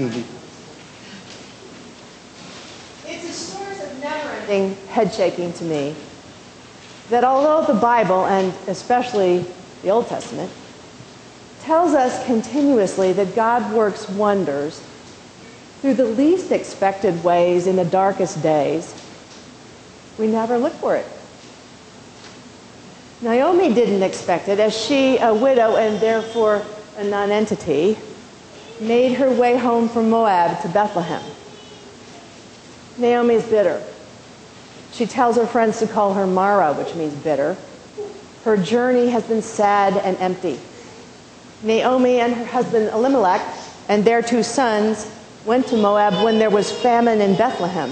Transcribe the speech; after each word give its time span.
It's 0.00 0.28
a 3.24 3.32
source 3.32 3.82
of 3.82 4.00
never-ending 4.00 4.76
head 4.86 5.12
shaking 5.12 5.52
to 5.54 5.64
me 5.64 5.96
that 7.10 7.24
although 7.24 7.72
the 7.72 7.80
Bible, 7.80 8.24
and 8.26 8.54
especially 8.68 9.44
the 9.82 9.90
Old 9.90 10.06
Testament, 10.06 10.52
tells 11.62 11.94
us 11.94 12.24
continuously 12.26 13.12
that 13.14 13.34
God 13.34 13.74
works 13.74 14.08
wonders 14.08 14.80
through 15.80 15.94
the 15.94 16.04
least 16.04 16.52
expected 16.52 17.24
ways 17.24 17.66
in 17.66 17.74
the 17.74 17.84
darkest 17.84 18.40
days, 18.40 18.94
we 20.16 20.28
never 20.28 20.58
look 20.58 20.74
for 20.74 20.94
it. 20.94 21.06
Naomi 23.20 23.74
didn't 23.74 24.04
expect 24.04 24.46
it, 24.46 24.60
as 24.60 24.76
she, 24.76 25.18
a 25.18 25.34
widow 25.34 25.74
and 25.74 25.98
therefore 25.98 26.64
a 26.96 27.02
nonentity, 27.02 27.98
made 28.80 29.14
her 29.14 29.30
way 29.30 29.56
home 29.56 29.88
from 29.88 30.10
Moab 30.10 30.60
to 30.62 30.68
Bethlehem. 30.68 31.22
Naomi 32.96 33.34
is 33.34 33.44
bitter. 33.44 33.82
She 34.92 35.06
tells 35.06 35.36
her 35.36 35.46
friends 35.46 35.78
to 35.80 35.86
call 35.86 36.14
her 36.14 36.26
Mara, 36.26 36.72
which 36.72 36.94
means 36.94 37.14
bitter. 37.14 37.56
Her 38.44 38.56
journey 38.56 39.08
has 39.08 39.24
been 39.24 39.42
sad 39.42 39.96
and 39.96 40.16
empty. 40.18 40.58
Naomi 41.62 42.20
and 42.20 42.34
her 42.34 42.44
husband 42.44 42.88
Elimelech 42.88 43.42
and 43.88 44.04
their 44.04 44.22
two 44.22 44.42
sons 44.42 45.10
went 45.44 45.66
to 45.68 45.76
Moab 45.76 46.24
when 46.24 46.38
there 46.38 46.50
was 46.50 46.70
famine 46.70 47.20
in 47.20 47.36
Bethlehem. 47.36 47.90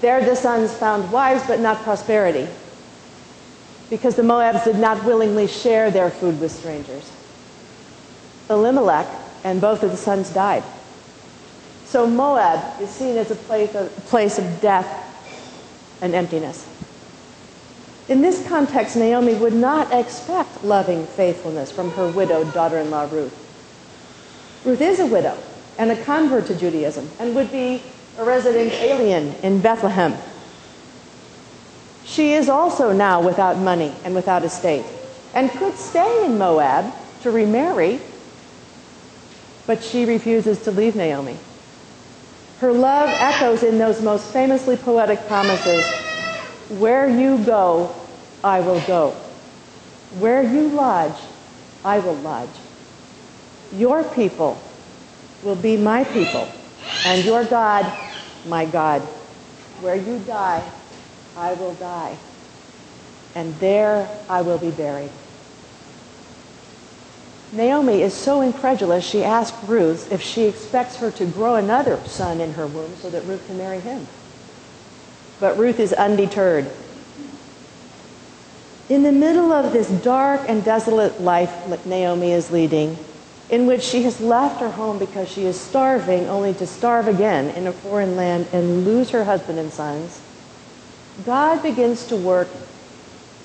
There 0.00 0.24
the 0.24 0.34
sons 0.34 0.72
found 0.74 1.10
wives, 1.12 1.44
but 1.46 1.60
not 1.60 1.78
prosperity, 1.82 2.48
because 3.88 4.16
the 4.16 4.22
Moabs 4.22 4.64
did 4.64 4.76
not 4.76 5.04
willingly 5.04 5.46
share 5.46 5.90
their 5.90 6.10
food 6.10 6.40
with 6.40 6.50
strangers. 6.50 7.10
Elimelech 8.50 9.06
and 9.44 9.60
both 9.60 9.82
of 9.82 9.90
the 9.90 9.96
sons 9.96 10.30
died. 10.30 10.62
So 11.84 12.06
Moab 12.06 12.80
is 12.80 12.88
seen 12.88 13.16
as 13.16 13.30
a 13.30 13.34
place 13.34 13.74
of, 13.74 13.94
place 14.06 14.38
of 14.38 14.60
death 14.60 14.88
and 16.00 16.14
emptiness. 16.14 16.66
In 18.08 18.20
this 18.20 18.46
context, 18.48 18.96
Naomi 18.96 19.34
would 19.34 19.54
not 19.54 19.92
expect 19.92 20.64
loving 20.64 21.06
faithfulness 21.06 21.70
from 21.70 21.90
her 21.92 22.10
widowed 22.10 22.52
daughter 22.52 22.78
in 22.78 22.90
law, 22.90 23.08
Ruth. 23.10 23.38
Ruth 24.64 24.80
is 24.80 25.00
a 25.00 25.06
widow 25.06 25.36
and 25.78 25.90
a 25.90 26.04
convert 26.04 26.46
to 26.46 26.54
Judaism 26.54 27.08
and 27.18 27.34
would 27.34 27.50
be 27.50 27.82
a 28.18 28.24
resident 28.24 28.72
alien 28.72 29.34
in 29.42 29.60
Bethlehem. 29.60 30.14
She 32.04 32.32
is 32.32 32.48
also 32.48 32.92
now 32.92 33.22
without 33.22 33.56
money 33.58 33.94
and 34.04 34.14
without 34.14 34.44
estate 34.44 34.84
and 35.34 35.50
could 35.50 35.74
stay 35.74 36.24
in 36.24 36.38
Moab 36.38 36.92
to 37.22 37.30
remarry, 37.30 38.00
but 39.66 39.82
she 39.82 40.04
refuses 40.04 40.62
to 40.62 40.70
leave 40.70 40.96
Naomi. 40.96 41.36
Her 42.60 42.72
love 42.72 43.08
echoes 43.20 43.62
in 43.62 43.78
those 43.78 44.00
most 44.02 44.32
famously 44.32 44.76
poetic 44.76 45.26
promises 45.26 45.84
Where 46.78 47.08
you 47.08 47.42
go, 47.44 47.94
I 48.44 48.60
will 48.60 48.80
go. 48.82 49.10
Where 50.18 50.42
you 50.42 50.68
lodge, 50.68 51.18
I 51.84 51.98
will 51.98 52.14
lodge. 52.16 52.54
Your 53.72 54.04
people 54.04 54.62
will 55.42 55.56
be 55.56 55.76
my 55.76 56.04
people, 56.04 56.48
and 57.04 57.24
your 57.24 57.44
God, 57.44 57.90
my 58.46 58.64
God. 58.64 59.02
Where 59.80 59.96
you 59.96 60.18
die, 60.20 60.62
I 61.36 61.54
will 61.54 61.74
die, 61.74 62.16
and 63.34 63.58
there 63.58 64.08
I 64.28 64.42
will 64.42 64.58
be 64.58 64.70
buried. 64.70 65.10
Naomi 67.52 68.00
is 68.00 68.14
so 68.14 68.40
incredulous, 68.40 69.04
she 69.04 69.22
asks 69.22 69.62
Ruth 69.68 70.10
if 70.10 70.22
she 70.22 70.44
expects 70.44 70.96
her 70.96 71.10
to 71.12 71.26
grow 71.26 71.56
another 71.56 72.00
son 72.06 72.40
in 72.40 72.54
her 72.54 72.66
womb 72.66 72.96
so 72.96 73.10
that 73.10 73.26
Ruth 73.26 73.46
can 73.46 73.58
marry 73.58 73.78
him. 73.78 74.06
But 75.38 75.58
Ruth 75.58 75.78
is 75.78 75.92
undeterred. 75.92 76.70
In 78.88 79.02
the 79.02 79.12
middle 79.12 79.52
of 79.52 79.72
this 79.72 79.88
dark 79.88 80.48
and 80.48 80.64
desolate 80.64 81.20
life 81.20 81.52
that 81.68 81.84
Naomi 81.84 82.32
is 82.32 82.50
leading, 82.50 82.96
in 83.50 83.66
which 83.66 83.82
she 83.82 84.02
has 84.04 84.18
left 84.18 84.60
her 84.60 84.70
home 84.70 84.98
because 84.98 85.28
she 85.28 85.44
is 85.44 85.60
starving, 85.60 86.26
only 86.28 86.54
to 86.54 86.66
starve 86.66 87.06
again 87.06 87.50
in 87.50 87.66
a 87.66 87.72
foreign 87.72 88.16
land 88.16 88.46
and 88.54 88.86
lose 88.86 89.10
her 89.10 89.24
husband 89.24 89.58
and 89.58 89.70
sons, 89.70 90.22
God 91.26 91.62
begins 91.62 92.06
to 92.06 92.16
work 92.16 92.48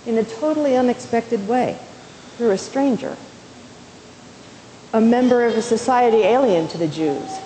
in 0.05 0.17
a 0.17 0.23
totally 0.23 0.77
unexpected 0.77 1.45
way 1.45 1.77
through 2.37 2.51
a 2.51 2.57
stranger 2.57 3.17
a 4.97 5.01
member 5.01 5.45
of 5.45 5.55
a 5.55 5.61
society 5.61 6.23
alien 6.23 6.67
to 6.69 6.77
the 6.79 6.87
Jews. 6.87 7.37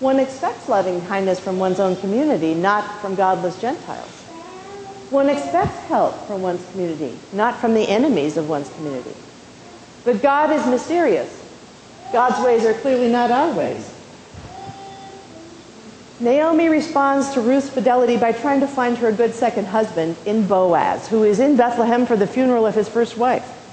One 0.00 0.18
expects 0.18 0.68
loving 0.68 1.00
kindness 1.06 1.38
from 1.38 1.60
one's 1.60 1.78
own 1.78 1.94
community, 1.94 2.54
not 2.54 3.00
from 3.00 3.14
godless 3.14 3.60
Gentiles. 3.60 4.10
One 5.10 5.28
expects 5.28 5.78
help 5.86 6.26
from 6.26 6.42
one's 6.42 6.68
community, 6.72 7.16
not 7.32 7.60
from 7.60 7.72
the 7.72 7.88
enemies 7.88 8.36
of 8.36 8.48
one's 8.48 8.68
community. 8.74 9.14
But 10.04 10.22
God 10.22 10.50
is 10.50 10.66
mysterious. 10.66 11.30
God's 12.12 12.44
ways 12.44 12.64
are 12.64 12.74
clearly 12.74 13.12
not 13.12 13.30
our 13.30 13.56
ways. 13.56 13.94
Naomi 16.18 16.68
responds 16.68 17.32
to 17.34 17.40
Ruth's 17.40 17.68
fidelity 17.68 18.16
by 18.16 18.32
trying 18.32 18.58
to 18.58 18.66
find 18.66 18.98
her 18.98 19.08
a 19.08 19.12
good 19.12 19.34
second 19.34 19.66
husband 19.66 20.16
in 20.26 20.48
Boaz, 20.48 21.06
who 21.06 21.22
is 21.22 21.38
in 21.38 21.56
Bethlehem 21.56 22.06
for 22.06 22.16
the 22.16 22.26
funeral 22.26 22.66
of 22.66 22.74
his 22.74 22.88
first 22.88 23.16
wife. 23.16 23.63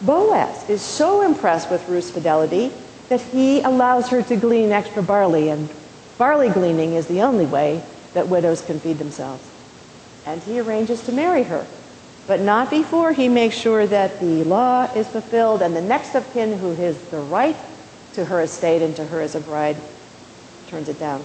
Boaz 0.00 0.68
is 0.70 0.80
so 0.80 1.22
impressed 1.22 1.70
with 1.70 1.88
Ruth's 1.88 2.10
fidelity 2.10 2.72
that 3.08 3.20
he 3.20 3.60
allows 3.62 4.08
her 4.08 4.22
to 4.22 4.36
glean 4.36 4.70
extra 4.70 5.02
barley, 5.02 5.48
and 5.48 5.68
barley 6.16 6.50
gleaning 6.50 6.92
is 6.92 7.06
the 7.06 7.22
only 7.22 7.46
way 7.46 7.82
that 8.14 8.28
widows 8.28 8.62
can 8.62 8.78
feed 8.78 8.98
themselves. 8.98 9.42
And 10.24 10.42
he 10.42 10.60
arranges 10.60 11.02
to 11.04 11.12
marry 11.12 11.42
her, 11.44 11.66
but 12.26 12.40
not 12.40 12.70
before 12.70 13.12
he 13.12 13.28
makes 13.28 13.56
sure 13.56 13.86
that 13.86 14.20
the 14.20 14.44
law 14.44 14.84
is 14.94 15.08
fulfilled 15.08 15.62
and 15.62 15.74
the 15.74 15.82
next 15.82 16.14
of 16.14 16.30
kin 16.32 16.58
who 16.58 16.74
has 16.74 17.00
the 17.08 17.20
right 17.20 17.56
to 18.12 18.26
her 18.26 18.40
estate 18.40 18.82
and 18.82 18.94
to 18.96 19.06
her 19.06 19.20
as 19.20 19.34
a 19.34 19.40
bride 19.40 19.76
turns 20.68 20.88
it 20.88 21.00
down. 21.00 21.24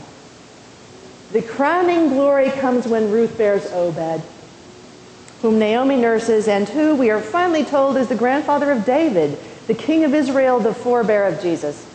The 1.31 1.41
crowning 1.41 2.09
glory 2.09 2.49
comes 2.51 2.87
when 2.87 3.11
Ruth 3.11 3.37
bears 3.37 3.71
Obed, 3.73 4.23
whom 5.43 5.59
Naomi 5.59 5.97
nurses, 5.97 6.47
and 6.47 6.69
who 6.69 6.95
we 6.95 7.09
are 7.09 7.19
finally 7.19 7.65
told 7.65 7.97
is 7.97 8.07
the 8.07 8.15
grandfather 8.15 8.71
of 8.71 8.85
David, 8.85 9.37
the 9.67 9.73
king 9.73 10.05
of 10.05 10.15
Israel, 10.15 10.57
the 10.57 10.73
forebear 10.73 11.27
of 11.27 11.41
Jesus. 11.41 11.85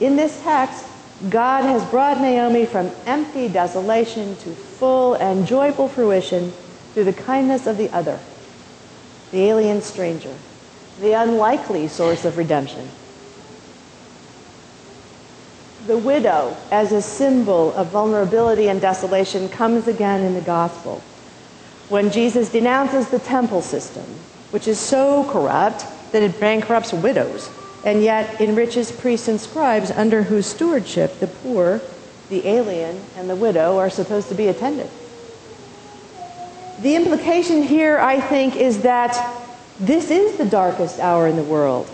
In 0.00 0.16
this 0.16 0.42
text, 0.42 0.84
God 1.30 1.62
has 1.62 1.88
brought 1.90 2.20
Naomi 2.20 2.66
from 2.66 2.90
empty 3.06 3.48
desolation 3.48 4.34
to 4.38 4.50
full 4.50 5.14
and 5.14 5.46
joyful 5.46 5.86
fruition 5.86 6.50
through 6.92 7.04
the 7.04 7.12
kindness 7.12 7.68
of 7.68 7.78
the 7.78 7.88
other, 7.94 8.18
the 9.30 9.44
alien 9.44 9.80
stranger, 9.80 10.34
the 11.00 11.12
unlikely 11.12 11.86
source 11.86 12.24
of 12.24 12.36
redemption. 12.36 12.88
The 15.86 15.98
widow, 15.98 16.56
as 16.72 16.90
a 16.90 17.00
symbol 17.00 17.72
of 17.74 17.90
vulnerability 17.92 18.68
and 18.68 18.80
desolation, 18.80 19.48
comes 19.48 19.86
again 19.86 20.22
in 20.22 20.34
the 20.34 20.40
gospel 20.40 21.00
when 21.92 22.10
Jesus 22.10 22.48
denounces 22.48 23.10
the 23.10 23.18
temple 23.18 23.60
system, 23.60 24.04
which 24.50 24.66
is 24.66 24.80
so 24.80 25.30
corrupt 25.30 25.84
that 26.12 26.22
it 26.22 26.40
bankrupts 26.40 26.90
widows 26.90 27.50
and 27.84 28.02
yet 28.02 28.40
enriches 28.40 28.90
priests 28.90 29.28
and 29.28 29.38
scribes 29.38 29.90
under 29.90 30.22
whose 30.22 30.46
stewardship 30.46 31.18
the 31.18 31.26
poor, 31.26 31.82
the 32.30 32.48
alien, 32.48 32.98
and 33.14 33.28
the 33.28 33.36
widow 33.36 33.76
are 33.76 33.90
supposed 33.90 34.30
to 34.30 34.34
be 34.34 34.48
attended. 34.48 34.88
The 36.80 36.96
implication 36.96 37.62
here, 37.62 37.98
I 37.98 38.22
think, 38.22 38.56
is 38.56 38.80
that 38.82 39.14
this 39.78 40.10
is 40.10 40.38
the 40.38 40.46
darkest 40.46 40.98
hour 40.98 41.26
in 41.26 41.36
the 41.36 41.42
world, 41.42 41.88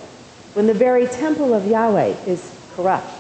when 0.55 0.69
the 0.69 0.75
very 0.75 1.09
temple 1.09 1.53
of 1.53 1.67
Yahweh 1.67 2.15
is 2.25 2.57
corrupt. 2.77 3.11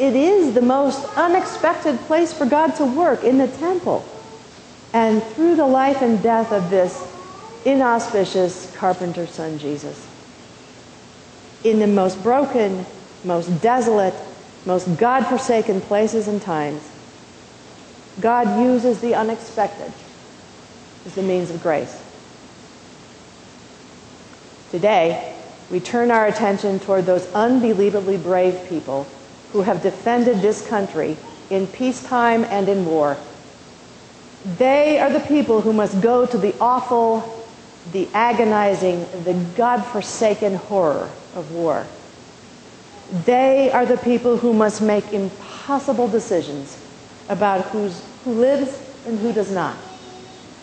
It 0.00 0.16
is 0.16 0.52
the 0.52 0.62
most 0.62 1.16
unexpected 1.16 1.96
place 2.00 2.32
for 2.32 2.44
God 2.44 2.74
to 2.76 2.84
work 2.84 3.22
in 3.22 3.38
the 3.38 3.46
temple. 3.46 4.04
And 4.92 5.22
through 5.22 5.56
the 5.56 5.66
life 5.66 6.02
and 6.02 6.22
death 6.22 6.52
of 6.52 6.70
this 6.70 7.06
inauspicious 7.64 8.74
carpenter 8.76 9.26
son, 9.26 9.58
Jesus, 9.58 10.06
in 11.62 11.78
the 11.78 11.86
most 11.86 12.22
broken, 12.22 12.84
most 13.24 13.62
desolate, 13.62 14.14
most 14.66 14.98
God 14.98 15.26
forsaken 15.26 15.80
places 15.80 16.26
and 16.26 16.42
times, 16.42 16.82
God 18.20 18.62
uses 18.62 19.00
the 19.00 19.14
unexpected 19.14 19.92
as 21.06 21.14
the 21.14 21.22
means 21.22 21.50
of 21.50 21.62
grace. 21.62 22.02
Today, 24.70 25.36
we 25.70 25.80
turn 25.80 26.10
our 26.10 26.26
attention 26.26 26.80
toward 26.80 27.06
those 27.06 27.32
unbelievably 27.32 28.18
brave 28.18 28.68
people 28.68 29.06
who 29.52 29.62
have 29.62 29.82
defended 29.82 30.38
this 30.38 30.66
country 30.66 31.16
in 31.48 31.66
peacetime 31.68 32.44
and 32.44 32.68
in 32.68 32.84
war 32.86 33.16
they 34.44 34.98
are 34.98 35.10
the 35.10 35.20
people 35.20 35.60
who 35.60 35.72
must 35.72 36.00
go 36.00 36.24
to 36.26 36.38
the 36.38 36.54
awful, 36.60 37.46
the 37.92 38.08
agonizing, 38.14 39.06
the 39.24 39.34
God-forsaken 39.56 40.54
horror 40.54 41.10
of 41.34 41.52
war. 41.52 41.86
They 43.26 43.70
are 43.70 43.84
the 43.84 43.98
people 43.98 44.36
who 44.38 44.52
must 44.52 44.80
make 44.80 45.12
impossible 45.12 46.08
decisions 46.08 46.78
about 47.28 47.66
who's, 47.66 48.02
who 48.24 48.32
lives 48.32 48.80
and 49.06 49.18
who 49.18 49.32
does 49.32 49.50
not. 49.50 49.76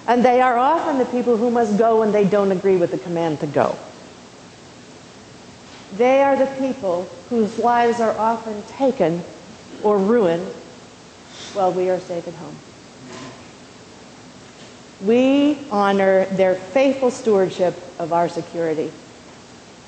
And 0.07 0.23
they 0.23 0.41
are 0.41 0.57
often 0.57 0.97
the 0.97 1.06
people 1.06 1.38
who 1.38 1.51
must 1.51 1.77
go 1.77 2.00
when 2.00 2.13
they 2.13 2.23
don't 2.23 2.51
agree 2.51 2.77
with 2.77 2.91
the 2.91 2.97
command 2.97 3.41
to 3.41 3.47
go. 3.47 3.77
They 5.94 6.23
are 6.23 6.35
the 6.35 6.47
people 6.57 7.03
whose 7.30 7.57
lives 7.59 8.00
are 8.00 8.18
often 8.18 8.63
taken 8.63 9.23
or 9.83 9.97
ruined 9.97 10.47
while 11.53 11.71
we 11.71 11.89
are 11.89 12.00
safe 12.00 12.27
at 12.27 12.33
home. 12.33 12.57
We 15.01 15.59
honor 15.69 16.25
their 16.25 16.55
faithful 16.55 17.11
stewardship 17.11 17.75
of 17.99 18.13
our 18.13 18.27
security. 18.29 18.91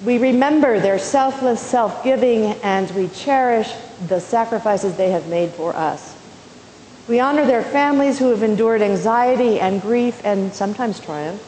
We 0.03 0.17
remember 0.17 0.79
their 0.79 0.99
selfless 0.99 1.59
self 1.59 2.03
giving 2.03 2.45
and 2.63 2.89
we 2.91 3.07
cherish 3.09 3.73
the 4.07 4.19
sacrifices 4.19 4.95
they 4.95 5.11
have 5.11 5.27
made 5.27 5.51
for 5.51 5.75
us. 5.75 6.15
We 7.07 7.19
honor 7.19 7.43
their 7.45 7.63
families 7.63 8.19
who 8.19 8.29
have 8.29 8.43
endured 8.43 8.83
anxiety 8.83 9.59
and 9.59 9.81
grief 9.81 10.21
and 10.23 10.53
sometimes 10.53 10.99
triumph. 10.99 11.43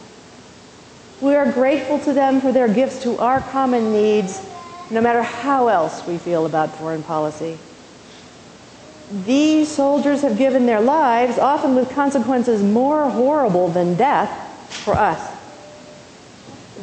We 1.22 1.36
are 1.36 1.50
grateful 1.52 2.00
to 2.00 2.14
them 2.14 2.42
for 2.42 2.52
their 2.52 2.68
gifts 2.68 3.04
to 3.04 3.20
our 3.20 3.42
common 3.42 3.94
needs, 3.94 4.44
no 4.90 5.02
matter 5.02 5.22
how 5.22 5.68
else 5.68 6.06
we 6.08 6.18
feel 6.18 6.48
about 6.48 6.76
foreign 6.76 7.04
policy. 7.04 7.60
These 9.12 9.70
soldiers 9.70 10.22
have 10.22 10.38
given 10.38 10.66
their 10.66 10.80
lives, 10.80 11.38
often 11.38 11.76
with 11.76 11.90
consequences 11.92 12.64
more 12.64 13.10
horrible 13.10 13.68
than 13.68 13.96
death, 13.96 14.30
for 14.72 14.94
us. 14.94 15.36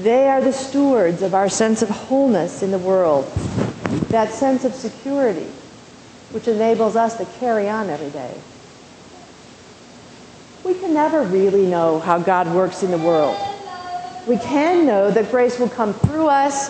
They 0.03 0.29
are 0.29 0.41
the 0.43 0.53
stewards 0.53 1.23
of 1.23 1.35
our 1.35 1.49
sense 1.49 1.81
of 1.81 1.89
wholeness 1.89 2.63
in 2.63 2.71
the 2.71 2.79
world, 2.79 3.25
that 4.11 4.31
sense 4.31 4.65
of 4.65 4.75
security, 4.75 5.47
which 6.33 6.47
enables 6.47 6.97
us 6.97 7.17
to 7.17 7.25
carry 7.41 7.69
on 7.69 7.89
every 7.89 8.11
day. 8.11 8.35
We 10.65 10.79
can 10.79 10.93
never 10.93 11.23
really 11.23 11.67
know 11.67 11.99
how 11.99 12.19
God 12.19 12.55
works 12.55 12.83
in 12.83 12.91
the 12.91 12.99
world. 12.99 13.37
We 14.27 14.37
can 14.37 14.85
know 14.85 15.11
that 15.11 15.31
grace 15.31 15.59
will 15.59 15.71
come 15.71 15.95
through 15.95 16.29
us 16.29 16.69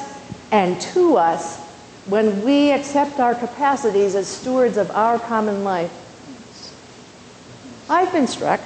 and 0.52 0.80
to 0.80 1.16
us 1.16 1.67
when 2.06 2.44
we 2.44 2.72
accept 2.72 3.20
our 3.20 3.34
capacities 3.34 4.14
as 4.14 4.26
stewards 4.26 4.76
of 4.76 4.90
our 4.90 5.18
common 5.18 5.64
life. 5.64 5.92
I've 7.90 8.12
been 8.12 8.26
struck 8.26 8.60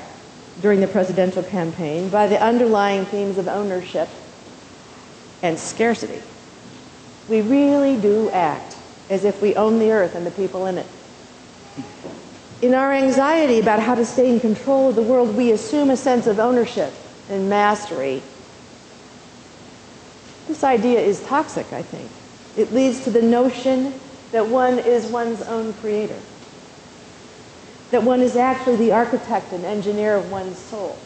during 0.60 0.80
the 0.80 0.88
presidential 0.88 1.42
campaign 1.42 2.08
by 2.08 2.26
the 2.26 2.40
underlying 2.40 3.04
themes 3.06 3.38
of 3.38 3.48
ownership 3.48 4.08
and 5.42 5.58
scarcity. 5.58 6.22
We 7.28 7.40
really 7.40 8.00
do 8.00 8.30
act 8.30 8.76
as 9.10 9.24
if 9.24 9.40
we 9.42 9.54
own 9.54 9.78
the 9.78 9.92
earth 9.92 10.14
and 10.14 10.26
the 10.26 10.30
people 10.30 10.66
in 10.66 10.78
it. 10.78 10.86
In 12.62 12.74
our 12.74 12.92
anxiety 12.92 13.58
about 13.58 13.80
how 13.80 13.96
to 13.96 14.04
stay 14.04 14.32
in 14.32 14.38
control 14.38 14.90
of 14.90 14.94
the 14.94 15.02
world, 15.02 15.36
we 15.36 15.50
assume 15.50 15.90
a 15.90 15.96
sense 15.96 16.28
of 16.28 16.38
ownership 16.38 16.92
and 17.28 17.50
mastery. 17.50 18.22
This 20.46 20.62
idea 20.62 21.00
is 21.00 21.20
toxic, 21.24 21.72
I 21.72 21.82
think. 21.82 22.08
It 22.56 22.72
leads 22.72 23.04
to 23.04 23.10
the 23.10 23.22
notion 23.22 23.94
that 24.32 24.46
one 24.46 24.78
is 24.78 25.06
one's 25.06 25.42
own 25.42 25.72
creator, 25.74 26.18
that 27.90 28.02
one 28.02 28.20
is 28.20 28.36
actually 28.36 28.76
the 28.76 28.92
architect 28.92 29.52
and 29.52 29.64
engineer 29.64 30.16
of 30.16 30.30
one's 30.30 30.58
soul. 30.58 30.98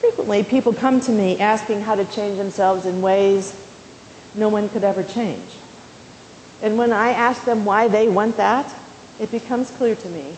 Frequently, 0.00 0.42
people 0.44 0.72
come 0.72 1.00
to 1.00 1.12
me 1.12 1.38
asking 1.40 1.80
how 1.80 1.94
to 1.94 2.04
change 2.06 2.38
themselves 2.38 2.86
in 2.86 3.02
ways 3.02 3.54
no 4.34 4.48
one 4.48 4.68
could 4.68 4.84
ever 4.84 5.02
change. 5.02 5.56
And 6.62 6.78
when 6.78 6.92
I 6.92 7.10
ask 7.10 7.44
them 7.44 7.64
why 7.64 7.88
they 7.88 8.08
want 8.08 8.36
that, 8.36 8.74
it 9.18 9.30
becomes 9.30 9.70
clear 9.72 9.96
to 9.96 10.08
me 10.08 10.36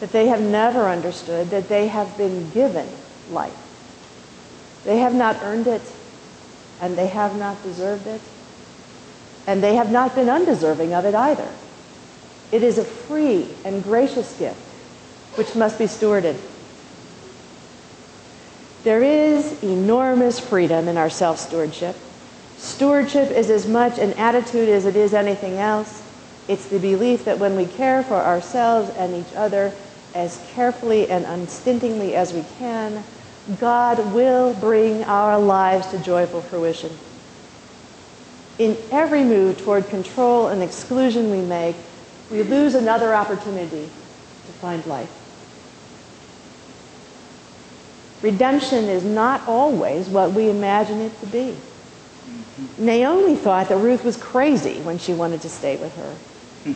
that 0.00 0.12
they 0.12 0.26
have 0.28 0.40
never 0.40 0.88
understood 0.88 1.50
that 1.50 1.68
they 1.68 1.88
have 1.88 2.16
been 2.18 2.50
given 2.50 2.88
life. 3.30 3.56
They 4.84 4.98
have 4.98 5.14
not 5.14 5.42
earned 5.42 5.66
it, 5.66 5.82
and 6.80 6.96
they 6.96 7.06
have 7.06 7.36
not 7.36 7.62
deserved 7.62 8.06
it, 8.06 8.20
and 9.46 9.62
they 9.62 9.74
have 9.74 9.90
not 9.90 10.14
been 10.14 10.28
undeserving 10.28 10.94
of 10.94 11.04
it 11.04 11.14
either. 11.14 11.48
It 12.50 12.62
is 12.62 12.78
a 12.78 12.84
free 12.84 13.48
and 13.64 13.82
gracious 13.82 14.38
gift 14.38 14.60
which 15.36 15.54
must 15.54 15.78
be 15.78 15.86
stewarded. 15.86 16.36
There 18.84 19.02
is 19.02 19.62
enormous 19.62 20.38
freedom 20.38 20.88
in 20.88 20.96
our 20.96 21.10
self 21.10 21.38
stewardship. 21.38 21.96
Stewardship 22.58 23.30
is 23.30 23.50
as 23.50 23.66
much 23.66 23.98
an 23.98 24.12
attitude 24.14 24.68
as 24.68 24.84
it 24.84 24.96
is 24.96 25.14
anything 25.14 25.54
else. 25.54 26.02
It's 26.48 26.66
the 26.66 26.78
belief 26.78 27.24
that 27.24 27.38
when 27.38 27.56
we 27.56 27.66
care 27.66 28.02
for 28.02 28.16
ourselves 28.16 28.90
and 28.90 29.14
each 29.14 29.32
other 29.34 29.72
as 30.14 30.44
carefully 30.52 31.08
and 31.08 31.24
unstintingly 31.24 32.14
as 32.14 32.32
we 32.32 32.44
can, 32.58 33.04
God 33.58 34.12
will 34.12 34.54
bring 34.54 35.04
our 35.04 35.38
lives 35.38 35.86
to 35.88 35.98
joyful 35.98 36.42
fruition. 36.42 36.96
In 38.58 38.76
every 38.90 39.24
move 39.24 39.58
toward 39.62 39.88
control 39.88 40.48
and 40.48 40.62
exclusion 40.62 41.30
we 41.30 41.40
make, 41.40 41.76
we 42.30 42.42
lose 42.42 42.74
another 42.74 43.14
opportunity 43.14 43.84
to 43.84 44.52
find 44.60 44.84
life. 44.86 45.10
Redemption 48.22 48.84
is 48.84 49.04
not 49.04 49.46
always 49.48 50.08
what 50.08 50.32
we 50.32 50.48
imagine 50.48 51.00
it 51.00 51.18
to 51.20 51.26
be. 51.26 51.56
Naomi 52.78 53.34
thought 53.34 53.68
that 53.68 53.78
Ruth 53.78 54.04
was 54.04 54.16
crazy 54.16 54.80
when 54.82 54.98
she 54.98 55.12
wanted 55.12 55.40
to 55.42 55.48
stay 55.48 55.76
with 55.76 55.94
her. 55.96 56.74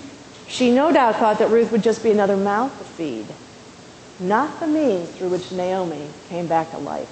She 0.49 0.73
no 0.73 0.93
doubt 0.93 1.17
thought 1.17 1.39
that 1.39 1.51
Ruth 1.51 1.71
would 1.73 1.83
just 1.83 2.03
be 2.03 2.11
another 2.11 2.37
mouth 2.37 2.77
to 2.79 2.85
feed, 2.85 3.27
not 4.19 4.61
the 4.61 4.67
means 4.67 5.11
through 5.11 5.29
which 5.29 5.53
Naomi 5.53 6.09
came 6.29 6.47
back 6.47 6.71
to 6.71 6.79
life. 6.79 7.09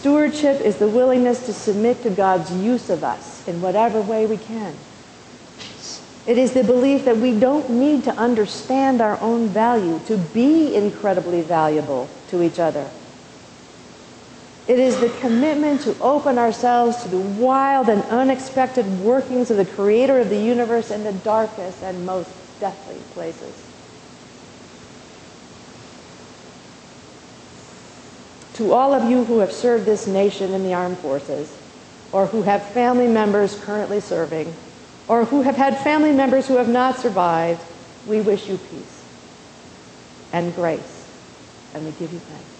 Stewardship 0.00 0.62
is 0.62 0.78
the 0.78 0.88
willingness 0.88 1.44
to 1.44 1.52
submit 1.52 2.02
to 2.04 2.08
God's 2.08 2.50
use 2.52 2.88
of 2.88 3.04
us 3.04 3.46
in 3.46 3.60
whatever 3.60 4.00
way 4.00 4.24
we 4.24 4.38
can. 4.38 4.74
It 6.26 6.38
is 6.38 6.54
the 6.54 6.64
belief 6.64 7.04
that 7.04 7.18
we 7.18 7.38
don't 7.38 7.68
need 7.68 8.04
to 8.04 8.12
understand 8.12 9.02
our 9.02 9.20
own 9.20 9.48
value 9.48 10.00
to 10.06 10.16
be 10.16 10.74
incredibly 10.74 11.42
valuable 11.42 12.08
to 12.28 12.42
each 12.42 12.58
other. 12.58 12.88
It 14.66 14.78
is 14.78 14.98
the 15.00 15.10
commitment 15.20 15.82
to 15.82 15.94
open 16.00 16.38
ourselves 16.38 17.02
to 17.02 17.08
the 17.08 17.18
wild 17.18 17.90
and 17.90 18.02
unexpected 18.04 18.86
workings 19.00 19.50
of 19.50 19.58
the 19.58 19.66
creator 19.66 20.18
of 20.18 20.30
the 20.30 20.40
universe 20.40 20.90
in 20.90 21.04
the 21.04 21.12
darkest 21.12 21.82
and 21.82 22.06
most 22.06 22.30
deathly 22.58 22.96
places. 23.12 23.69
To 28.60 28.74
all 28.74 28.92
of 28.92 29.08
you 29.08 29.24
who 29.24 29.38
have 29.38 29.52
served 29.52 29.86
this 29.86 30.06
nation 30.06 30.52
in 30.52 30.62
the 30.62 30.74
armed 30.74 30.98
forces, 30.98 31.50
or 32.12 32.26
who 32.26 32.42
have 32.42 32.62
family 32.62 33.08
members 33.08 33.58
currently 33.58 34.00
serving, 34.00 34.54
or 35.08 35.24
who 35.24 35.40
have 35.40 35.56
had 35.56 35.78
family 35.78 36.12
members 36.12 36.46
who 36.46 36.56
have 36.56 36.68
not 36.68 36.98
survived, 36.98 37.62
we 38.06 38.20
wish 38.20 38.50
you 38.50 38.58
peace 38.58 39.02
and 40.34 40.54
grace, 40.54 41.08
and 41.72 41.86
we 41.86 41.92
give 41.92 42.12
you 42.12 42.18
thanks. 42.18 42.59